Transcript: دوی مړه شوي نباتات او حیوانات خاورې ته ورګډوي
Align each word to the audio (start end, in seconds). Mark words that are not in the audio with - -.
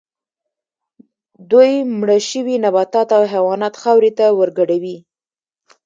دوی 1.51 1.71
مړه 1.99 2.17
شوي 2.29 2.55
نباتات 2.65 3.09
او 3.17 3.23
حیوانات 3.33 3.73
خاورې 3.81 4.11
ته 4.17 4.25
ورګډوي 4.39 4.97